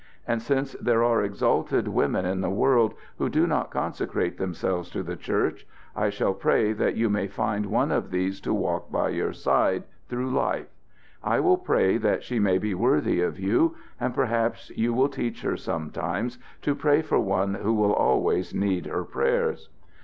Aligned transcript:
And 0.27 0.41
since 0.41 0.73
there 0.81 1.03
are 1.03 1.21
exalted 1.21 1.87
women 1.87 2.25
in 2.25 2.41
the 2.41 2.49
world 2.49 2.95
who 3.19 3.29
do 3.29 3.45
not 3.45 3.69
consecrate 3.69 4.39
themselves 4.39 4.89
to 4.89 5.03
the 5.03 5.15
Church, 5.15 5.67
I 5.95 6.09
shall 6.09 6.33
pray 6.33 6.73
that 6.73 6.95
you 6.95 7.07
may 7.07 7.27
find 7.27 7.67
one 7.67 7.91
of 7.91 8.09
these 8.09 8.41
to 8.41 8.51
walk 8.51 8.91
by 8.91 9.09
your 9.09 9.31
side 9.31 9.83
through 10.09 10.31
life. 10.31 10.65
I 11.23 11.35
shall 11.37 11.55
pray 11.57 11.97
that 11.97 12.23
she 12.23 12.39
may 12.39 12.57
be 12.57 12.73
worthy 12.73 13.21
of 13.21 13.39
you; 13.39 13.75
and 13.99 14.15
perhaps 14.15 14.71
you 14.71 14.91
will 14.91 15.07
teach 15.07 15.43
her 15.43 15.55
sometimes 15.55 16.39
to 16.63 16.73
pray 16.73 17.03
for 17.03 17.19
one 17.19 17.53
who 17.53 17.75
will 17.75 17.93
always 17.93 18.55
need 18.55 18.87
her 18.87 19.03
prayers. 19.03 19.69